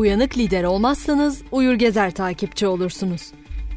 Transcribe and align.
Uyanık 0.00 0.38
lider 0.38 0.64
olmazsanız 0.64 1.42
uyur 1.52 1.74
gezer 1.74 2.10
takipçi 2.10 2.66
olursunuz. 2.66 3.32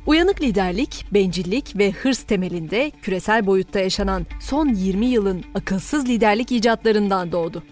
Uyanık 0.06 0.42
liderlik, 0.42 1.06
bencillik 1.14 1.78
ve 1.78 1.92
hırs 1.92 2.24
temelinde 2.24 2.92
küresel 3.02 3.46
boyutta 3.46 3.80
yaşanan 3.80 4.26
son 4.42 4.70
20 4.70 5.06
yılın 5.06 5.44
akılsız 5.56 6.10
liderlik 6.10 6.52
icatlarından 6.52 7.32
doğdu. 7.32 7.64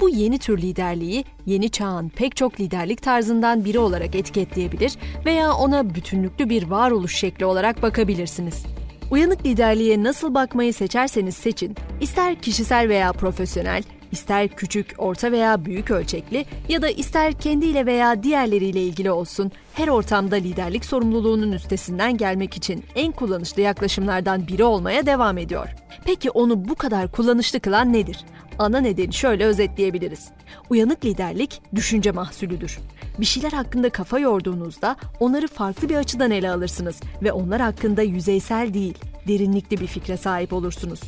Bu 0.00 0.08
yeni 0.08 0.38
tür 0.38 0.62
liderliği 0.62 1.24
yeni 1.46 1.70
çağın 1.70 2.08
pek 2.08 2.36
çok 2.36 2.60
liderlik 2.60 3.02
tarzından 3.02 3.64
biri 3.64 3.78
olarak 3.78 4.14
etiketleyebilir 4.14 4.96
veya 5.24 5.52
ona 5.52 5.94
bütünlüklü 5.94 6.48
bir 6.48 6.62
varoluş 6.62 7.16
şekli 7.16 7.44
olarak 7.44 7.82
bakabilirsiniz. 7.82 8.66
Uyanık 9.10 9.46
liderliğe 9.46 10.02
nasıl 10.02 10.34
bakmayı 10.34 10.74
seçerseniz 10.74 11.36
seçin, 11.36 11.76
ister 12.00 12.34
kişisel 12.34 12.88
veya 12.88 13.12
profesyonel, 13.12 13.82
ister 14.12 14.48
küçük, 14.48 14.94
orta 14.98 15.32
veya 15.32 15.64
büyük 15.64 15.90
ölçekli 15.90 16.46
ya 16.68 16.82
da 16.82 16.88
ister 16.88 17.32
kendiyle 17.32 17.86
veya 17.86 18.22
diğerleriyle 18.22 18.82
ilgili 18.82 19.10
olsun, 19.10 19.52
her 19.74 19.88
ortamda 19.88 20.36
liderlik 20.36 20.84
sorumluluğunun 20.84 21.52
üstesinden 21.52 22.16
gelmek 22.16 22.56
için 22.56 22.84
en 22.94 23.12
kullanışlı 23.12 23.62
yaklaşımlardan 23.62 24.46
biri 24.48 24.64
olmaya 24.64 25.06
devam 25.06 25.38
ediyor. 25.38 25.68
Peki 26.04 26.30
onu 26.30 26.68
bu 26.68 26.74
kadar 26.74 27.12
kullanışlı 27.12 27.60
kılan 27.60 27.92
nedir? 27.92 28.24
Ana 28.58 28.80
nedeni 28.80 29.12
şöyle 29.12 29.44
özetleyebiliriz. 29.44 30.28
Uyanık 30.70 31.04
liderlik 31.04 31.60
düşünce 31.74 32.10
mahsulüdür. 32.10 32.78
Bir 33.18 33.24
şeyler 33.24 33.52
hakkında 33.52 33.90
kafa 33.90 34.18
yorduğunuzda 34.18 34.96
onları 35.20 35.48
farklı 35.48 35.88
bir 35.88 35.94
açıdan 35.94 36.30
ele 36.30 36.50
alırsınız 36.50 37.00
ve 37.22 37.32
onlar 37.32 37.60
hakkında 37.60 38.02
yüzeysel 38.02 38.74
değil, 38.74 38.98
derinlikli 39.28 39.80
bir 39.80 39.86
fikre 39.86 40.16
sahip 40.16 40.52
olursunuz. 40.52 41.00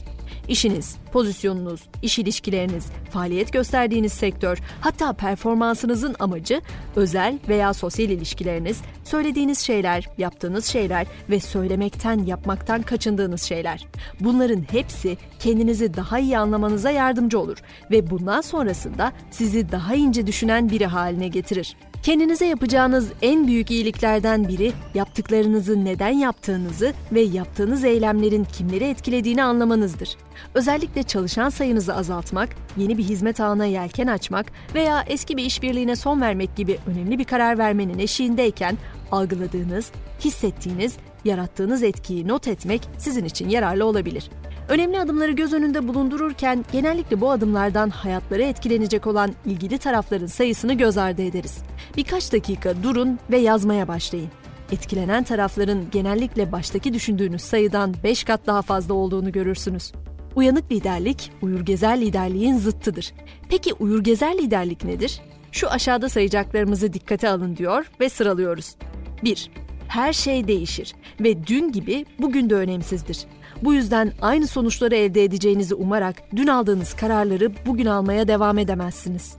İşiniz, 0.48 0.97
pozisyonunuz, 1.12 1.80
iş 2.02 2.19
ilişkileriniz, 2.19 2.87
faaliyet 3.11 3.52
gösterdiğiniz 3.52 4.12
sektör, 4.12 4.59
hatta 4.80 5.12
performansınızın 5.12 6.16
amacı 6.19 6.61
özel 6.97 7.39
veya 7.48 7.75
sosyal 7.75 8.11
ilişkileriniz, 8.11 8.80
söylediğiniz 9.05 9.59
şeyler, 9.59 10.09
yaptığınız 10.19 10.64
şeyler 10.64 11.06
ve 11.31 11.41
söylemekten, 11.41 12.19
yapmaktan 12.25 12.83
kaçındığınız 12.83 13.42
şeyler. 13.42 13.86
Bunların 14.20 14.64
hepsi 14.70 15.17
kendinizi 15.39 15.95
daha 15.95 16.19
iyi 16.19 16.39
anlamanıza 16.39 16.91
yardımcı 16.91 17.39
olur 17.39 17.58
ve 17.91 18.11
bundan 18.11 18.41
sonrasında 18.41 19.12
sizi 19.30 19.73
daha 19.73 19.95
ince 19.95 20.27
düşünen 20.27 20.70
biri 20.70 20.86
haline 20.86 21.28
getirir. 21.28 21.77
Kendinize 22.03 22.47
yapacağınız 22.47 23.13
en 23.23 23.47
büyük 23.47 23.71
iyiliklerden 23.71 24.49
biri 24.49 24.73
yaptıklarınızı 24.95 25.85
neden 25.85 26.09
yaptığınızı 26.09 26.93
ve 27.13 27.21
yaptığınız 27.21 27.85
eylemlerin 27.85 28.45
kimleri 28.45 28.85
etkilediğini 28.85 29.43
anlamanızdır. 29.43 30.17
Özellikle 30.55 31.03
çalışan 31.03 31.49
sayınızı 31.49 31.95
azaltmak, 31.95 32.49
yeni 32.77 32.99
bir 32.99 33.05
hizmet 33.05 33.41
ağına 33.41 33.65
yelken 33.65 34.07
açmak 34.07 34.47
veya 34.75 35.05
eski 35.07 35.37
bir 35.37 35.45
işbirliğine 35.45 35.97
son 35.97 36.21
vermek 36.21 36.57
gibi 36.57 36.79
önemli 36.87 37.19
bir 37.19 37.25
karar 37.25 37.59
vermenin 37.59 37.99
eşiğindeyken 37.99 38.79
algıladığınız, 39.13 39.93
hissettiğiniz, 40.21 40.97
yarattığınız 41.25 41.83
etkiyi 41.83 42.29
not 42.29 42.49
etmek 42.49 42.83
sizin 42.99 43.25
için 43.25 43.49
yararlı 43.49 43.85
olabilir. 43.85 44.31
Önemli 44.69 45.00
adımları 45.00 45.33
göz 45.33 45.52
önünde 45.52 45.88
bulundururken 45.88 46.64
genellikle 46.72 47.20
bu 47.20 47.30
adımlardan 47.30 47.91
hayatları 47.91 48.42
etkilenecek 48.42 49.06
olan 49.06 49.34
ilgili 49.47 49.78
tarafların 49.78 50.27
sayısını 50.27 50.74
göz 50.74 50.98
ardı 50.98 51.22
ederiz. 51.22 51.58
Birkaç 51.97 52.33
dakika 52.33 52.83
durun 52.83 53.19
ve 53.30 53.39
yazmaya 53.39 53.89
başlayın. 53.89 54.28
Etkilenen 54.72 55.24
tarafların 55.24 55.91
genellikle 55.92 56.52
baştaki 56.52 56.94
düşündüğünüz 56.94 57.42
sayıdan 57.42 57.94
5 58.05 58.24
kat 58.24 58.46
daha 58.46 58.62
fazla 58.62 58.94
olduğunu 58.94 59.33
görürsünüz. 59.33 59.92
Uyanık 60.36 60.72
liderlik, 60.72 61.33
uyurgezer 61.42 62.00
liderliğin 62.00 62.56
zıttıdır. 62.56 63.12
Peki 63.48 63.74
uyurgezer 63.74 64.39
liderlik 64.39 64.84
nedir? 64.84 65.20
Şu 65.52 65.70
aşağıda 65.70 66.08
sayacaklarımızı 66.08 66.92
dikkate 66.92 67.28
alın 67.28 67.56
diyor 67.56 67.91
ve 68.00 68.08
sıralıyoruz. 68.08 68.77
1. 69.24 69.50
Her 69.89 70.12
şey 70.12 70.48
değişir 70.48 70.94
ve 71.20 71.46
dün 71.46 71.72
gibi 71.72 72.06
bugün 72.19 72.50
de 72.50 72.55
önemsizdir. 72.55 73.27
Bu 73.62 73.75
yüzden 73.75 74.12
aynı 74.23 74.47
sonuçları 74.47 74.96
elde 74.96 75.24
edeceğinizi 75.24 75.74
umarak 75.74 76.23
dün 76.36 76.46
aldığınız 76.46 76.95
kararları 76.95 77.52
bugün 77.67 77.86
almaya 77.86 78.29
devam 78.29 78.58
edemezsiniz. 78.58 79.36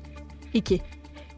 2. 0.53 0.81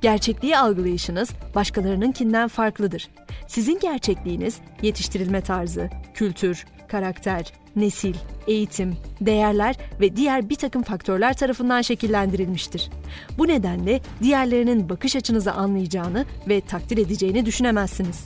Gerçekliği 0.02 0.58
algılayışınız 0.58 1.30
başkalarınınkinden 1.56 2.48
farklıdır. 2.48 3.10
Sizin 3.48 3.80
gerçekliğiniz 3.80 4.58
yetiştirilme 4.82 5.42
tarzı, 5.42 5.90
kültür, 6.14 6.66
karakter, 6.88 7.54
nesil, 7.76 8.16
eğitim, 8.48 8.98
değerler 9.22 9.76
ve 10.02 10.16
diğer 10.16 10.50
bir 10.50 10.56
takım 10.56 10.84
faktörler 10.84 11.34
tarafından 11.34 11.82
şekillendirilmiştir. 11.82 12.90
Bu 13.38 13.48
nedenle 13.48 14.02
diğerlerinin 14.24 14.90
bakış 14.90 15.16
açınızı 15.16 15.52
anlayacağını 15.52 16.26
ve 16.50 16.62
takdir 16.62 16.98
edeceğini 16.98 17.46
düşünemezsiniz. 17.46 18.26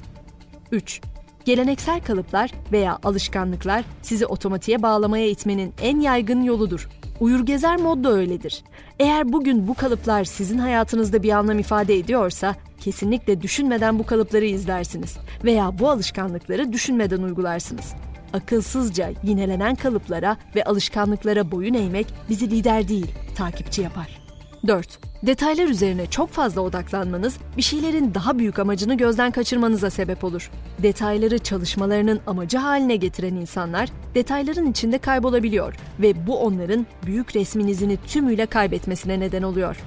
3. 0.71 1.01
Geleneksel 1.45 2.01
kalıplar 2.01 2.51
veya 2.71 2.99
alışkanlıklar 3.03 3.85
sizi 4.01 4.25
otomatiğe 4.25 4.81
bağlamaya 4.81 5.29
itmenin 5.29 5.73
en 5.81 5.99
yaygın 5.99 6.41
yoludur. 6.41 6.89
Uyurgezer 7.19 7.77
mod 7.77 8.03
da 8.03 8.11
öyledir. 8.11 8.63
Eğer 8.99 9.33
bugün 9.33 9.67
bu 9.67 9.73
kalıplar 9.73 10.23
sizin 10.23 10.57
hayatınızda 10.57 11.23
bir 11.23 11.29
anlam 11.29 11.59
ifade 11.59 11.95
ediyorsa, 11.95 12.55
kesinlikle 12.79 13.41
düşünmeden 13.41 13.99
bu 13.99 14.05
kalıpları 14.05 14.45
izlersiniz 14.45 15.17
veya 15.43 15.79
bu 15.79 15.89
alışkanlıkları 15.89 16.73
düşünmeden 16.73 17.21
uygularsınız. 17.21 17.93
Akılsızca 18.33 19.11
yinelenen 19.23 19.75
kalıplara 19.75 20.37
ve 20.55 20.63
alışkanlıklara 20.63 21.51
boyun 21.51 21.73
eğmek 21.73 22.07
bizi 22.29 22.51
lider 22.51 22.87
değil, 22.87 23.11
takipçi 23.35 23.81
yapar. 23.81 24.21
4. 24.67 24.99
Detaylar 25.25 25.67
üzerine 25.67 26.05
çok 26.05 26.29
fazla 26.29 26.61
odaklanmanız 26.61 27.37
bir 27.57 27.61
şeylerin 27.61 28.13
daha 28.13 28.39
büyük 28.39 28.59
amacını 28.59 28.97
gözden 28.97 29.31
kaçırmanıza 29.31 29.89
sebep 29.89 30.23
olur. 30.23 30.51
Detayları 30.83 31.39
çalışmalarının 31.39 32.19
amacı 32.27 32.57
haline 32.57 32.95
getiren 32.95 33.35
insanlar 33.35 33.89
detayların 34.15 34.71
içinde 34.71 34.97
kaybolabiliyor 34.97 35.73
ve 35.99 36.27
bu 36.27 36.39
onların 36.39 36.85
büyük 37.05 37.35
resmin 37.35 37.67
izini 37.67 37.97
tümüyle 37.97 38.45
kaybetmesine 38.45 39.19
neden 39.19 39.43
oluyor. 39.43 39.77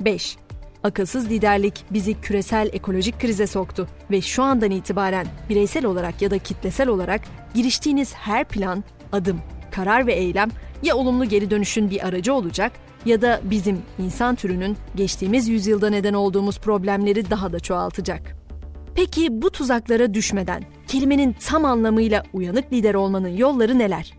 5. 0.00 0.36
Akılsız 0.82 1.30
liderlik 1.30 1.84
bizi 1.90 2.20
küresel 2.20 2.70
ekolojik 2.72 3.20
krize 3.20 3.46
soktu 3.46 3.88
ve 4.10 4.20
şu 4.20 4.42
andan 4.42 4.70
itibaren 4.70 5.26
bireysel 5.48 5.84
olarak 5.84 6.22
ya 6.22 6.30
da 6.30 6.38
kitlesel 6.38 6.88
olarak 6.88 7.20
giriştiğiniz 7.54 8.14
her 8.14 8.44
plan, 8.44 8.84
adım, 9.12 9.40
karar 9.70 10.06
ve 10.06 10.12
eylem 10.12 10.50
ya 10.82 10.96
olumlu 10.96 11.24
geri 11.24 11.50
dönüşün 11.50 11.90
bir 11.90 12.06
aracı 12.06 12.34
olacak 12.34 12.72
ya 13.06 13.22
da 13.22 13.40
bizim 13.44 13.78
insan 13.98 14.34
türünün 14.34 14.76
geçtiğimiz 14.96 15.48
yüzyılda 15.48 15.90
neden 15.90 16.14
olduğumuz 16.14 16.58
problemleri 16.58 17.30
daha 17.30 17.52
da 17.52 17.60
çoğaltacak. 17.60 18.36
Peki 18.94 19.42
bu 19.42 19.50
tuzaklara 19.50 20.14
düşmeden 20.14 20.64
kelimenin 20.86 21.32
tam 21.32 21.64
anlamıyla 21.64 22.22
uyanık 22.32 22.72
lider 22.72 22.94
olmanın 22.94 23.36
yolları 23.36 23.78
neler? 23.78 24.12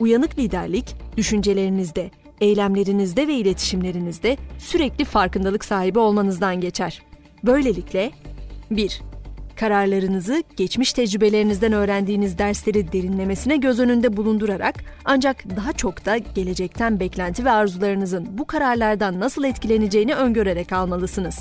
Uyanık 0.00 0.38
liderlik 0.38 0.96
düşüncelerinizde, 1.16 2.10
eylemlerinizde 2.40 3.28
ve 3.28 3.34
iletişimlerinizde 3.34 4.36
sürekli 4.58 5.04
farkındalık 5.04 5.64
sahibi 5.64 5.98
olmanızdan 5.98 6.60
geçer. 6.60 7.02
Böylelikle 7.44 8.10
1. 8.70 9.00
Kararlarınızı 9.60 10.42
geçmiş 10.56 10.92
tecrübelerinizden 10.92 11.72
öğrendiğiniz 11.72 12.38
dersleri 12.38 12.92
derinlemesine 12.92 13.56
göz 13.56 13.80
önünde 13.80 14.16
bulundurarak 14.16 14.74
ancak 15.04 15.56
daha 15.56 15.72
çok 15.72 16.06
da 16.06 16.18
gelecekten 16.18 17.00
beklenti 17.00 17.44
ve 17.44 17.50
arzularınızın 17.50 18.38
bu 18.38 18.46
kararlardan 18.46 19.20
nasıl 19.20 19.44
etkileneceğini 19.44 20.14
öngörerek 20.14 20.72
almalısınız. 20.72 21.38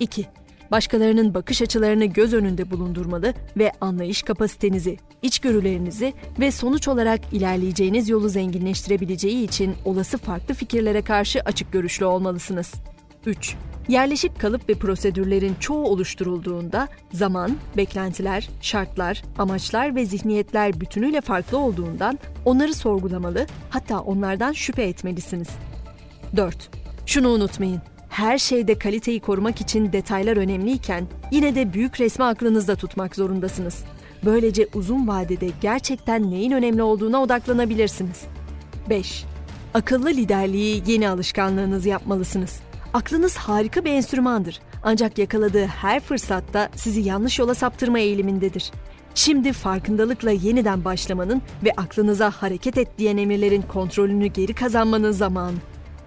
2. 0.00 0.26
Başkalarının 0.70 1.34
bakış 1.34 1.62
açılarını 1.62 2.04
göz 2.04 2.34
önünde 2.34 2.70
bulundurmalı 2.70 3.34
ve 3.56 3.72
anlayış 3.80 4.22
kapasitenizi, 4.22 4.96
içgörülerinizi 5.22 6.12
ve 6.40 6.50
sonuç 6.50 6.88
olarak 6.88 7.20
ilerleyeceğiniz 7.32 8.08
yolu 8.08 8.28
zenginleştirebileceği 8.28 9.44
için 9.44 9.74
olası 9.84 10.18
farklı 10.18 10.54
fikirlere 10.54 11.02
karşı 11.02 11.40
açık 11.40 11.72
görüşlü 11.72 12.04
olmalısınız. 12.04 12.72
3. 13.26 13.56
Yerleşik 13.88 14.40
kalıp 14.40 14.68
ve 14.68 14.74
prosedürlerin 14.74 15.54
çoğu 15.60 15.84
oluşturulduğunda 15.84 16.88
zaman, 17.12 17.56
beklentiler, 17.76 18.48
şartlar, 18.60 19.22
amaçlar 19.38 19.94
ve 19.94 20.06
zihniyetler 20.06 20.80
bütünüyle 20.80 21.20
farklı 21.20 21.58
olduğundan 21.58 22.18
onları 22.44 22.74
sorgulamalı, 22.74 23.46
hatta 23.70 24.00
onlardan 24.00 24.52
şüphe 24.52 24.82
etmelisiniz. 24.82 25.48
4. 26.36 26.70
Şunu 27.06 27.28
unutmayın. 27.28 27.82
Her 28.08 28.38
şeyde 28.38 28.78
kaliteyi 28.78 29.20
korumak 29.20 29.60
için 29.60 29.92
detaylar 29.92 30.36
önemliyken 30.36 31.06
yine 31.30 31.54
de 31.54 31.72
büyük 31.72 32.00
resmi 32.00 32.24
aklınızda 32.24 32.76
tutmak 32.76 33.16
zorundasınız. 33.16 33.84
Böylece 34.24 34.68
uzun 34.74 35.08
vadede 35.08 35.48
gerçekten 35.60 36.30
neyin 36.30 36.52
önemli 36.52 36.82
olduğuna 36.82 37.22
odaklanabilirsiniz. 37.22 38.22
5. 38.90 39.24
Akıllı 39.74 40.08
liderliği 40.08 40.82
yeni 40.86 41.08
alışkanlığınız 41.08 41.86
yapmalısınız. 41.86 42.65
Aklınız 42.96 43.36
harika 43.36 43.84
bir 43.84 43.92
enstrümandır. 43.92 44.60
Ancak 44.82 45.18
yakaladığı 45.18 45.66
her 45.66 46.00
fırsatta 46.00 46.68
sizi 46.76 47.00
yanlış 47.00 47.38
yola 47.38 47.54
saptırma 47.54 47.98
eğilimindedir. 47.98 48.72
Şimdi 49.14 49.52
farkındalıkla 49.52 50.30
yeniden 50.30 50.84
başlamanın 50.84 51.42
ve 51.64 51.72
aklınıza 51.76 52.30
hareket 52.30 52.78
et 52.78 52.88
diyen 52.98 53.16
emirlerin 53.16 53.62
kontrolünü 53.62 54.26
geri 54.26 54.54
kazanmanın 54.54 55.12
zamanı. 55.12 55.56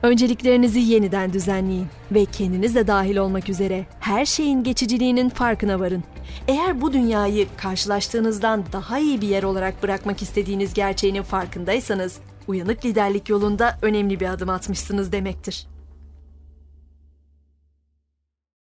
Önceliklerinizi 0.03 0.79
yeniden 0.79 1.33
düzenleyin 1.33 1.87
ve 2.11 2.25
kendiniz 2.25 2.75
de 2.75 2.87
dahil 2.87 3.17
olmak 3.17 3.49
üzere 3.49 3.85
her 3.99 4.25
şeyin 4.25 4.63
geçiciliğinin 4.63 5.29
farkına 5.29 5.79
varın. 5.79 6.03
Eğer 6.47 6.81
bu 6.81 6.93
dünyayı 6.93 7.47
karşılaştığınızdan 7.57 8.63
daha 8.73 8.99
iyi 8.99 9.21
bir 9.21 9.27
yer 9.27 9.43
olarak 9.43 9.83
bırakmak 9.83 10.21
istediğiniz 10.21 10.73
gerçeğinin 10.73 11.23
farkındaysanız, 11.23 12.19
uyanık 12.47 12.85
liderlik 12.85 13.29
yolunda 13.29 13.77
önemli 13.81 14.19
bir 14.19 14.33
adım 14.33 14.49
atmışsınız 14.49 15.11
demektir. 15.11 15.67